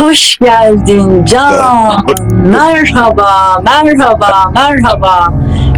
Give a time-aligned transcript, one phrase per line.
[0.00, 2.04] Hoş geldin Can.
[2.32, 5.32] Merhaba, merhaba, merhaba.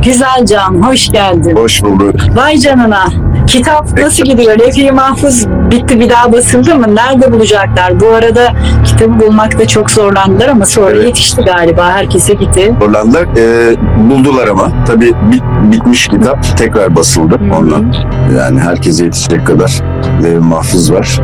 [0.04, 1.56] Güzel Can, hoş geldin.
[1.56, 2.14] Hoş bulduk.
[2.36, 3.04] Vay canına.
[3.46, 4.58] Kitap nasıl gidiyor?
[4.58, 6.94] Levh-i Mahfuz bitti bir daha basıldı mı?
[6.96, 8.00] Nerede bulacaklar?
[8.00, 8.52] Bu arada
[8.84, 11.04] kitabı bulmakta çok zorlandılar ama sonra Evet.
[11.06, 11.90] yetişti galiba.
[11.90, 12.74] Herkese gitti.
[12.80, 13.76] Hollandalar e,
[14.10, 17.58] buldular ama tabii bit- bitmiş kitap tekrar basıldı Hı hı.
[17.58, 17.94] ondan.
[18.38, 19.80] Yani herkese yetişecek kadar
[20.26, 21.20] e, mahfuz var.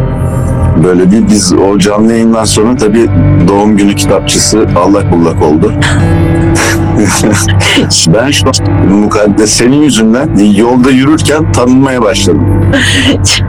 [0.85, 3.09] Böyle bir biz o canlı yayından sonra tabii
[3.49, 5.73] doğum günü kitapçısı allak bullak oldu.
[8.15, 12.73] ben şu an mukaddes senin yüzünden yolda yürürken tanınmaya başladım.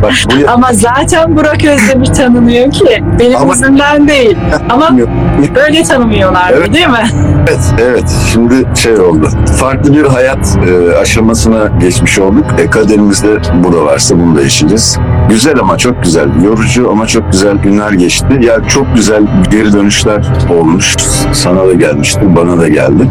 [0.03, 3.03] Bak bu Ama zaten Burak Özdemir tanınıyor ki.
[3.19, 4.37] Benim Ama- yüzümden değil.
[4.69, 4.89] Ama
[5.55, 6.73] böyle tanımıyorlar Evet.
[6.73, 7.03] değil mi?
[7.49, 8.09] Evet, evet.
[8.33, 9.29] Şimdi şey oldu.
[9.59, 12.45] Farklı bir hayat e, aşamasına geçmiş olduk.
[12.57, 14.99] E, kaderimizde bu da varsa bunu da yaşayacağız.
[15.29, 16.43] Güzel ama çok güzel.
[16.43, 18.25] Yorucu ama çok güzel günler geçti.
[18.41, 20.27] Ya çok güzel geri dönüşler
[20.59, 20.95] olmuş.
[21.33, 23.09] Sana da gelmişti, bana da geldi.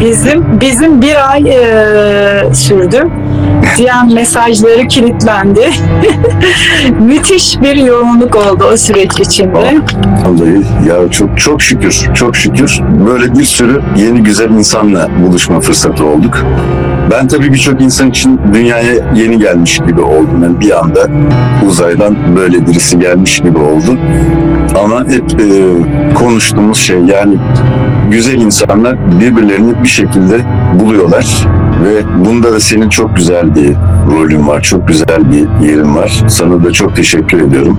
[0.00, 3.02] Bizim bizim bir ay e, sürdü.
[3.76, 5.70] Diyen mesajları kilitlendi.
[7.00, 9.80] Müthiş bir yoğunluk oldu o süreç içinde.
[10.24, 16.04] Vallahi ya çok çok şükür, çok şükür böyle bir sürü yeni güzel insanla buluşma fırsatı
[16.04, 16.46] olduk.
[17.10, 20.42] Ben tabii birçok insan için dünyaya yeni gelmiş gibi oldum.
[20.42, 21.06] Yani bir anda
[21.68, 23.98] uzaydan böyle birisi gelmiş gibi oldu.
[24.84, 27.34] Ama hep e, konuştuğumuz şey yani
[28.12, 30.40] güzel insanlar birbirlerini bir şekilde
[30.80, 31.26] buluyorlar
[31.84, 33.74] ve bunda da senin çok güzel bir
[34.12, 36.22] rolün var, çok güzel bir yerin var.
[36.28, 37.78] Sana da çok teşekkür ediyorum.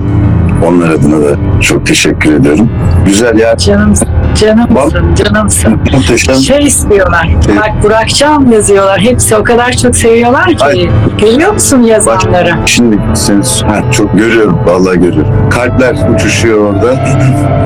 [0.67, 2.69] Onlar adına da çok teşekkür ediyorum.
[3.05, 3.57] Güzel ya.
[3.57, 3.93] Canım,
[4.35, 5.79] canımsın, canımsın.
[5.93, 6.35] Muhteşem.
[6.35, 7.29] Şey istiyorlar.
[7.47, 7.57] Evet.
[7.57, 8.99] Bak Burakcan yazıyorlar.
[8.99, 10.65] Hepsi o kadar çok seviyorlar ki.
[10.65, 10.89] Ay.
[11.21, 12.51] Görüyor musun yazanları?
[12.65, 14.59] Şimdi seni ha, çok görüyorum.
[14.65, 15.49] Vallahi görüyorum.
[15.49, 16.95] Kalpler uçuşuyor orada.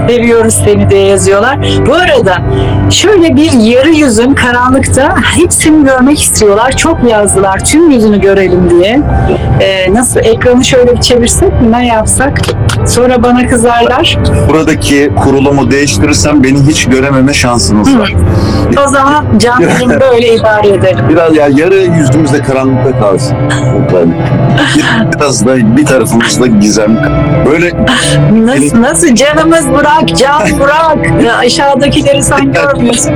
[0.09, 1.57] Seviyoruz seni diye yazıyorlar.
[1.88, 2.38] Bu arada
[2.89, 6.72] şöyle bir yarı yüzün karanlıkta hepsini görmek istiyorlar.
[6.72, 7.66] Çok yazdılar.
[7.66, 9.00] Tüm yüzünü görelim diye.
[9.59, 11.72] Ee, nasıl ekranı şöyle bir çevirsek mi?
[11.72, 12.39] Ne yapsak?
[12.88, 14.18] Sonra bana kızarlar.
[14.50, 18.14] Buradaki kurulumu değiştirirsem beni hiç görememe şansınız var.
[18.86, 21.06] O zaman canlıyım böyle idare edelim.
[21.09, 23.38] Biraz ya yarı yüzümüzde karanlıkta kalsın.
[25.16, 26.98] Biraz da bir tarafımızda gizem.
[27.52, 27.72] Böyle
[28.46, 31.24] Nasıl, nasıl canımız Burak, can Burak.
[31.25, 33.12] Ya aşağıdakileri sen görmüyorsun.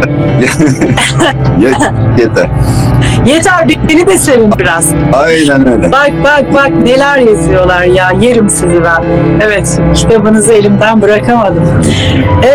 [1.59, 1.73] Ye-
[3.25, 3.67] yeter.
[3.89, 4.89] Beni de sevin biraz.
[5.13, 5.91] Aynen öyle.
[5.91, 9.03] Bak bak bak neler yazıyorlar ya yerim sizi ben.
[9.45, 11.63] Evet kitabınızı elimden bırakamadım.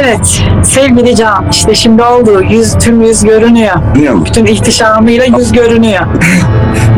[0.01, 3.75] Evet sevgili Can işte şimdi oldu yüz tüm yüz görünüyor.
[3.97, 4.25] Musun?
[4.25, 6.01] Bütün ihtişamıyla yüz görünüyor.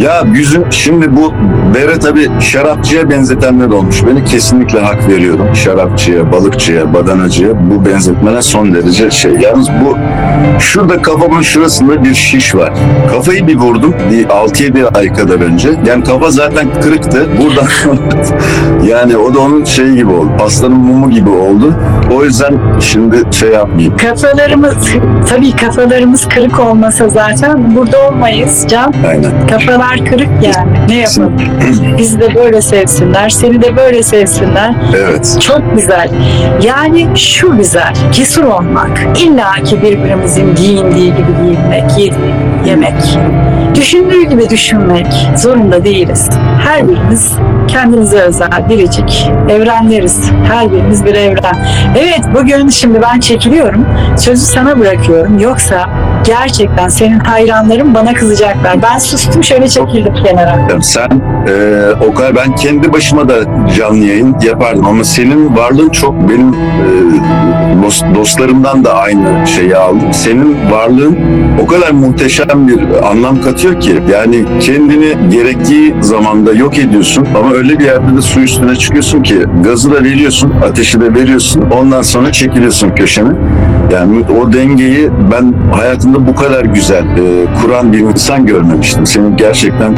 [0.01, 1.35] Ya yüzüm şimdi bu
[1.75, 4.07] bere tabi şarapçıya benzetenler olmuş.
[4.07, 5.49] Beni kesinlikle hak veriyorum.
[5.55, 9.33] Şarapçıya, balıkçıya, badanacıya bu benzetmeler son derece şey.
[9.33, 9.99] Yalnız bu
[10.61, 12.73] şurada kafamın şurasında bir şiş var.
[13.11, 15.69] Kafayı bir vurdum bir 6-7 ay kadar önce.
[15.87, 17.27] Yani kafa zaten kırıktı.
[17.41, 17.69] Buradan
[18.87, 20.31] yani o da onun şeyi gibi oldu.
[20.39, 21.75] Pastanın mumu gibi oldu.
[22.13, 23.97] O yüzden şimdi şey yapmayayım.
[23.97, 24.77] Kafalarımız
[25.29, 28.95] tabii kafalarımız kırık olmasa zaten burada olmayız Can.
[29.09, 29.33] Aynen.
[29.51, 31.33] Kafalar kırık yani ne yapalım.
[31.99, 34.75] Bizi de böyle sevsinler seni de böyle sevsinler.
[34.97, 35.39] Evet.
[35.47, 36.11] Çok güzel.
[36.63, 39.07] Yani şu güzel, cesur olmak.
[39.25, 42.35] İlla ki birbirimizin giyindiği gibi giyinmek, yediği
[42.67, 43.19] yemek.
[43.79, 45.07] Düşündüğü gibi düşünmek
[45.37, 46.31] zorunda değiliz.
[46.63, 47.33] Her birimiz
[47.69, 50.31] kendimize özel biricik evrenleriz.
[50.49, 51.67] Her birimiz bir evren.
[51.99, 53.87] Evet bugün şimdi ben çekiliyorum.
[54.17, 55.39] Sözü sana bırakıyorum.
[55.39, 55.91] Yoksa
[56.29, 58.83] gerçekten senin hayranların bana kızacaklar.
[58.83, 60.59] Ben sustum şöyle çekildim kenara.
[60.83, 61.09] Sen
[61.49, 61.53] e,
[62.11, 63.35] o kadar ben kendi başıma da
[63.77, 66.89] canlı yayın yapardım ama senin varlığın çok benim e,
[67.83, 70.13] dost- dostlarımdan da aynı şeyi aldım.
[70.13, 71.19] Senin varlığın
[71.63, 77.79] o kadar muhteşem bir anlam katıyor ki yani kendini gerektiği zamanda yok ediyorsun ama öyle
[77.79, 81.65] bir yerde de su üstüne çıkıyorsun ki gazı da veriyorsun, ateşi de veriyorsun.
[81.81, 83.29] Ondan sonra çekiliyorsun köşene.
[83.93, 89.07] Yani o dengeyi ben hayatımda bu kadar güzel e, kuran bir insan görmemiştim.
[89.07, 89.97] Seni gerçekten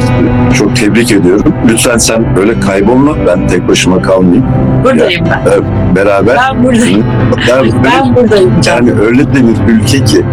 [0.58, 1.54] çok tebrik ediyorum.
[1.68, 3.12] Lütfen sen öyle kaybolma.
[3.26, 4.46] Ben tek başıma kalmayayım.
[4.84, 5.50] Buradayım ben.
[5.50, 6.36] E, beraber.
[6.36, 7.04] Ben buradayım.
[7.48, 8.76] Ya, Ben buradayım Can.
[8.76, 9.34] yani öyle de
[9.68, 10.24] bir ülke ki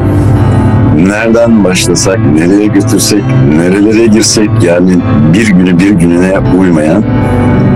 [1.06, 3.24] nereden başlasak, nereye götürsek,
[3.58, 4.98] nerelere girsek yani
[5.34, 7.04] bir günü bir gününe uymayan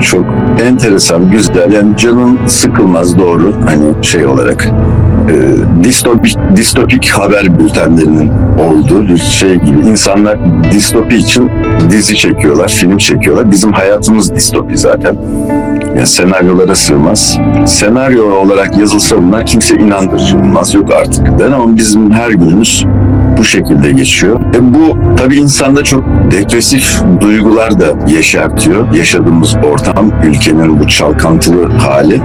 [0.01, 0.25] çok
[0.67, 1.71] enteresan, güzel.
[1.71, 4.69] Yani canın sıkılmaz doğru hani şey olarak
[5.31, 9.79] e, distopik, distopik haber bültenlerinin olduğu bir şey gibi.
[9.79, 10.37] İnsanlar
[10.71, 11.51] distopi için
[11.89, 13.51] dizi çekiyorlar, film çekiyorlar.
[13.51, 15.17] Bizim hayatımız distopi zaten.
[15.95, 17.37] Yani senaryolara sığmaz.
[17.65, 20.73] Senaryo olarak yazılsa bunlar kimse inandırıcı olmaz.
[20.73, 21.39] Yok artık.
[21.39, 22.85] Ben ama bizim her günümüz
[23.37, 24.39] bu şekilde geçiyor.
[24.55, 28.93] E bu tabii insanda çok depresif duygular da yeşertiyor.
[28.93, 32.21] Yaşadığımız ortam, ülkenin bu çalkantılı hali.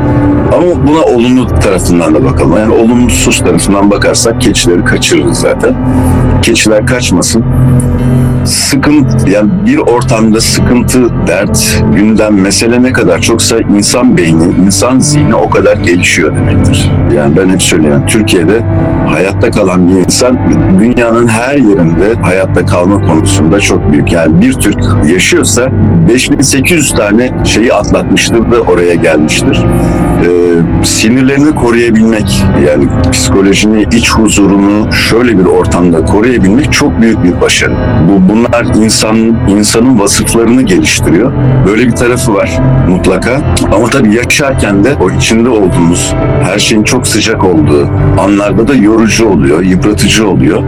[0.54, 2.56] Ama buna olumlu tarafından da bakalım.
[2.58, 5.74] Yani olumsuz tarafından bakarsak keçileri kaçırırız zaten.
[6.42, 7.44] Keçiler kaçmasın.
[8.46, 15.34] Sıkıntı, yani bir ortamda sıkıntı, dert, gündem, mesele ne kadar çoksa insan beyni, insan zihni
[15.34, 16.90] o kadar gelişiyor demektir.
[17.16, 18.62] Yani ben hep söylüyorum, Türkiye'de
[19.08, 20.38] hayatta kalan bir insan
[20.80, 24.12] dünyanın her yerinde hayatta kalma konusunda çok büyük.
[24.12, 25.68] Yani bir Türk yaşıyorsa
[26.08, 29.64] 5800 tane şeyi atlatmıştır da oraya gelmiştir.
[30.22, 37.74] Ee, sinirlerini koruyabilmek, yani psikolojini, iç huzurunu şöyle bir ortamda koruyabilmek çok büyük bir başarı.
[38.08, 39.16] Bu bunlar insan
[39.48, 41.32] insanın vasıflarını geliştiriyor.
[41.66, 43.40] Böyle bir tarafı var mutlaka.
[43.74, 47.88] Ama tabii yaşarken de o içinde olduğumuz, her şeyin çok sıcak olduğu
[48.20, 50.62] anlarda da yorucu oluyor, yıpratıcı oluyor.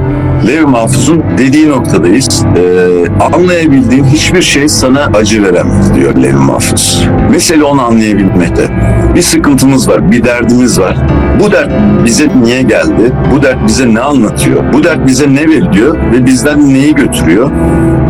[0.46, 2.44] Lev Mahfuz'un dediği noktadayız.
[2.56, 7.08] Ee, anlayabildiğin hiçbir şey sana acı veremez diyor Lev Mahfuz.
[7.30, 8.68] Mesele onu anlayabilmekte.
[9.14, 10.96] Bir sıkıntımız var, bir derdimiz var.
[11.40, 11.70] Bu dert
[12.04, 13.12] bize niye geldi?
[13.34, 14.72] Bu dert bize ne anlatıyor?
[14.72, 17.50] Bu dert bize ne veriyor ve bizden neyi götürüyor?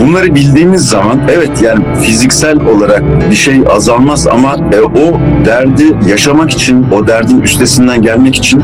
[0.01, 6.51] Bunları bildiğimiz zaman evet yani fiziksel olarak bir şey azalmaz ama e, o derdi yaşamak
[6.51, 8.63] için, o derdin üstesinden gelmek için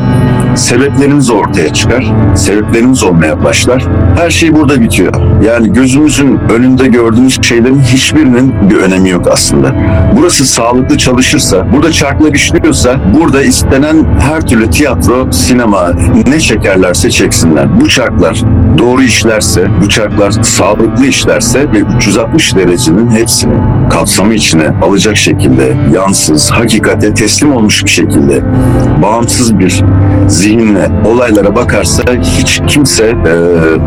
[0.55, 2.13] sebeplerimiz ortaya çıkar.
[2.35, 3.85] Sebeplerimiz olmaya başlar.
[4.17, 5.13] Her şey burada bitiyor.
[5.45, 9.75] Yani gözümüzün önünde gördüğümüz şeylerin hiçbirinin bir önemi yok aslında.
[10.17, 15.91] Burası sağlıklı çalışırsa, burada çarklar işliyorsa, burada istenen her türlü tiyatro, sinema
[16.27, 17.81] ne çekerlerse çeksinler.
[17.81, 18.43] Bu çarklar
[18.77, 23.53] doğru işlerse, bu çarklar sağlıklı işlerse ve 360 derecenin hepsini
[23.89, 28.41] kapsamı içine alacak şekilde yansız, hakikate teslim olmuş bir şekilde
[29.01, 29.83] bağımsız bir
[30.27, 33.33] zihinle olaylara bakarsa hiç kimse e,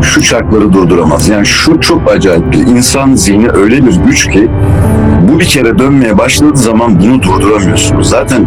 [0.01, 1.29] şu çarkları durduramaz.
[1.29, 4.49] Yani şu çok acayip bir insan zihni öyle bir güç ki
[5.31, 8.09] bu bir kere dönmeye başladığı zaman bunu durduramıyorsunuz.
[8.09, 8.45] Zaten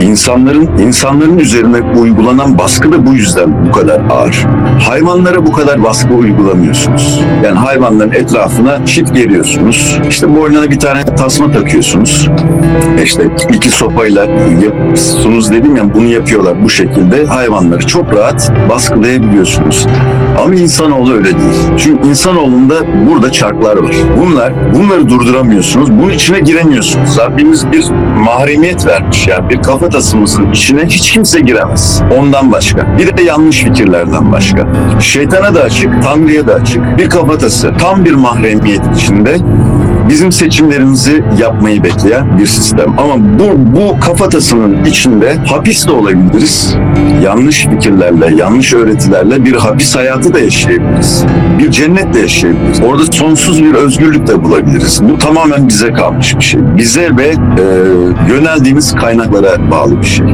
[0.00, 4.46] e, insanların insanların üzerine uygulanan baskı da bu yüzden bu kadar ağır.
[4.88, 7.20] Hayvanlara bu kadar baskı uygulamıyorsunuz.
[7.44, 9.98] Yani hayvanların etrafına çit geriyorsunuz.
[10.08, 12.28] İşte boynuna bir tane tasma takıyorsunuz.
[13.04, 14.26] İşte iki sopayla
[14.64, 17.26] yapıyorsunuz dedim ya bunu yapıyorlar bu şekilde.
[17.26, 19.86] Hayvanları çok rahat baskılayabiliyorsunuz.
[20.42, 21.78] Ama insanoğlu öyle değil.
[21.78, 22.74] Çünkü insanoğlunda
[23.10, 23.94] burada çarklar var.
[24.20, 25.92] Bunlar, bunları durduramıyorsunuz.
[25.92, 27.18] Bunun içine giremiyorsunuz.
[27.18, 27.84] Rabbimiz bir
[28.24, 29.50] mahremiyet vermiş yani.
[29.50, 32.02] Bir kafatasımızın içine hiç kimse giremez.
[32.18, 32.98] Ondan başka.
[32.98, 34.66] Bir de yanlış fikirlerden başka.
[35.00, 36.98] Şeytana da açık, Tanrı'ya da açık.
[36.98, 39.36] Bir kafatası tam bir mahremiyet içinde
[40.08, 42.98] bizim seçimlerimizi yapmayı bekleyen bir sistem.
[42.98, 46.76] Ama bu, bu kafatasının içinde hapis de olabiliriz.
[47.22, 51.24] Yanlış fikirlerle, yanlış öğretilerle bir hapis hayatı da yaşayabiliriz.
[51.58, 52.80] Bir cennet de yaşayabiliriz.
[52.80, 55.00] Orada sonsuz bir özgürlük de bulabiliriz.
[55.02, 56.60] Bu tamamen bize kalmış bir şey.
[56.76, 57.34] Bize ve e,
[58.28, 60.26] yöneldiğimiz kaynaklara bağlı bir şey.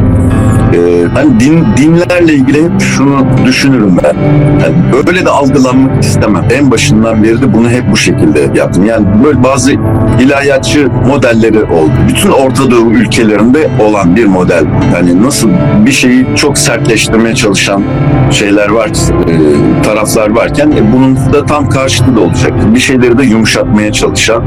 [0.74, 4.16] Ee, hani din, dinlerle ilgili hep şunu düşünürüm ben.
[4.62, 6.44] Yani böyle de algılanmak istemem.
[6.52, 8.84] En başından beri de bunu hep bu şekilde yaptım.
[8.84, 9.72] Yani böyle bazı
[10.20, 11.92] ilahiyatçı modelleri oldu.
[12.08, 14.64] Bütün Orta Doğu ülkelerinde olan bir model.
[14.94, 15.48] Yani nasıl
[15.86, 17.82] bir şeyi çok sertleştirmeye çalışan
[18.30, 19.34] şeyler var, e,
[19.82, 22.74] taraflar varken e, bunun da tam karşıtı da olacaktır.
[22.74, 24.42] Bir şeyleri de yumuşatmaya çalışan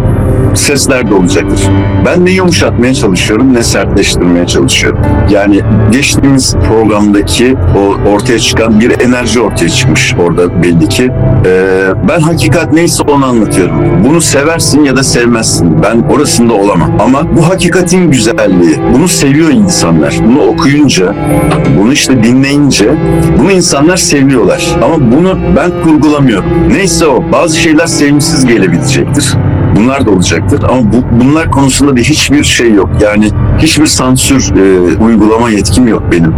[0.58, 1.60] sesler de olacaktır.
[2.06, 5.00] Ben ne yumuşatmaya çalışıyorum ne sertleştirmeye çalışıyorum.
[5.30, 11.12] Yani geçtiğimiz programdaki o ortaya çıkan bir enerji ortaya çıkmış orada belli ki.
[11.46, 13.76] Ee, ben hakikat neyse onu anlatıyorum.
[14.08, 15.84] Bunu seversin ya da sevmezsin.
[15.84, 16.92] Ben orasında olamam.
[17.00, 18.80] Ama bu hakikatin güzelliği.
[18.94, 20.16] Bunu seviyor insanlar.
[20.28, 21.16] Bunu okuyunca,
[21.80, 22.96] bunu işte dinleyince
[23.40, 24.68] bunu insanlar seviyorlar.
[24.84, 26.50] Ama bunu ben kurgulamıyorum.
[26.70, 27.32] Neyse o.
[27.32, 29.36] Bazı şeyler sevimsiz gelebilecektir.
[29.76, 32.90] Bunlar da olacaktır ama bu, bunlar konusunda da hiçbir şey yok.
[33.02, 33.30] Yani
[33.60, 36.34] hiçbir sansür e, uygulama yetkim yok benim.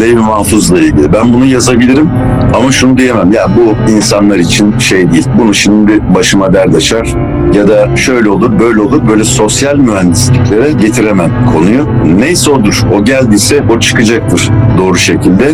[0.00, 1.12] Lev Mahfuz'la ilgili.
[1.12, 2.10] Ben bunu yazabilirim
[2.54, 3.32] ama şunu diyemem.
[3.32, 5.26] Ya bu insanlar için şey değil.
[5.38, 7.14] Bunu şimdi başıma dert açar
[7.54, 9.08] ya da şöyle olur, böyle olur.
[9.08, 11.86] Böyle sosyal mühendisliklere getiremem konuyu.
[12.18, 12.82] Neyse odur.
[12.94, 15.44] O geldiyse o çıkacaktır doğru şekilde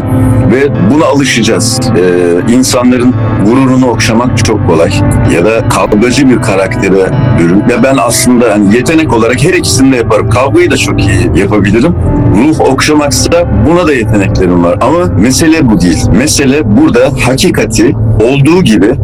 [0.52, 1.80] ve buna alışacağız.
[1.96, 4.90] Ee, insanların gururunu okşamak çok kolay.
[5.34, 7.58] Ya da kavgacı bir karaktere bürün.
[7.58, 10.30] Ya ben aslında hani yetenek olarak her ikisini de yaparım.
[10.30, 11.94] Kavgayı da çok iyi yapabilirim.
[12.38, 13.30] Ruh okşamaksa
[13.68, 14.78] buna da yeteneklerim var.
[14.80, 16.08] Ama mesele bu değil.
[16.18, 18.94] Mesele burada hakikati olduğu gibi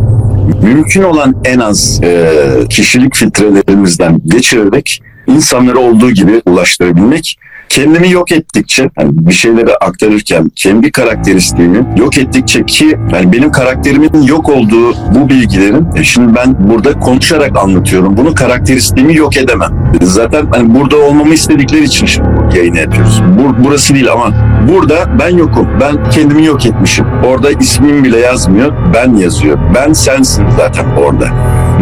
[0.63, 2.33] mümkün olan en az e,
[2.71, 7.37] kişilik filtrelerimizden geçirerek insanları olduğu gibi ulaştırabilmek.
[7.71, 14.23] Kendimi yok ettikçe, yani bir şeyleri aktarırken kendi karakteristiğimi yok ettikçe ki yani benim karakterimin
[14.23, 18.17] yok olduğu bu bilgilerin e şimdi ben burada konuşarak anlatıyorum.
[18.17, 19.93] Bunu karakteristiğimi yok edemem.
[20.03, 23.23] Zaten hani burada olmamı istedikleri için şimdi yayını yapıyoruz.
[23.39, 24.31] Bu, burası değil ama
[24.73, 25.69] burada ben yokum.
[25.81, 27.07] Ben kendimi yok etmişim.
[27.27, 28.73] Orada ismim bile yazmıyor.
[28.95, 29.59] Ben yazıyor.
[29.75, 31.29] Ben sensin zaten orada.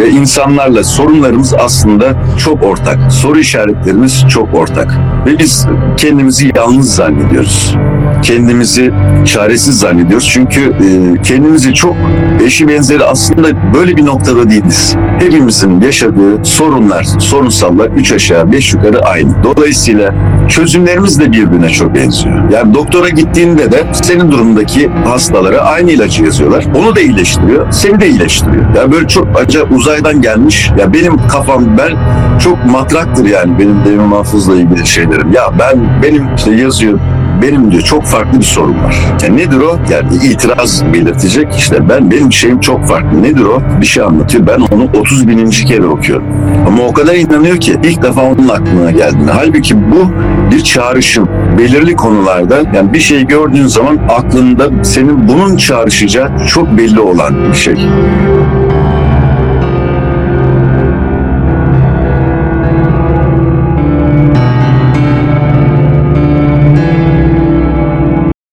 [0.00, 3.12] Ve insanlarla sorunlarımız aslında çok ortak.
[3.12, 4.98] Soru işaretlerimiz çok ortak.
[5.26, 7.76] Ve biz kendimizi yalnız zannediyoruz.
[8.22, 8.92] Kendimizi
[9.24, 10.28] çaresiz zannediyoruz.
[10.32, 11.96] Çünkü e, kendimizi çok
[12.44, 14.96] eşi benzeri aslında böyle bir noktada değiliz.
[15.18, 19.44] Hepimizin yaşadığı sorunlar, sorunsallar üç aşağı beş yukarı aynı.
[19.44, 20.14] Dolayısıyla
[20.48, 22.50] çözümlerimiz de birbirine çok benziyor.
[22.50, 26.64] Yani doktora gittiğinde de senin durumdaki hastalara aynı ilacı yazıyorlar.
[26.78, 28.64] Onu da iyileştiriyor, seni de iyileştiriyor.
[28.76, 30.70] Yani böyle çok acayip uzaydan gelmiş.
[30.78, 31.92] Ya benim kafam ben
[32.38, 35.32] çok matraktır yani benim devrim mahfuzla ilgili şeylerim.
[35.32, 36.98] Ya ben benim işte yazıyor
[37.42, 38.96] benim diyor çok farklı bir sorun var.
[39.22, 39.78] Yani nedir o?
[39.90, 41.54] Yani itiraz belirtecek.
[41.56, 43.22] İşte ben benim şeyim çok farklı.
[43.22, 43.62] Nedir o?
[43.80, 44.46] Bir şey anlatıyor.
[44.46, 46.24] Ben onu 30 bininci kere okuyorum.
[46.66, 49.32] Ama o kadar inanıyor ki ilk defa onun aklına geldiğinde.
[49.32, 50.10] Halbuki bu
[50.50, 51.28] bir çağrışım.
[51.58, 57.56] Belirli konularda yani bir şey gördüğün zaman aklında senin bunun çağrışacağı çok belli olan bir
[57.56, 57.74] şey.